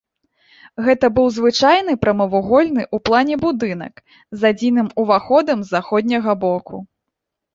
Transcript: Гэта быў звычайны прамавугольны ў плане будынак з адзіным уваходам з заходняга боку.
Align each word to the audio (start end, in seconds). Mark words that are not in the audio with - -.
Гэта 0.85 1.05
быў 1.17 1.27
звычайны 1.35 1.93
прамавугольны 2.05 2.83
ў 2.85 2.97
плане 3.09 3.35
будынак 3.45 3.93
з 4.37 4.41
адзіным 4.53 4.87
уваходам 5.05 5.57
з 5.67 5.75
заходняга 5.75 6.31
боку. 6.45 6.75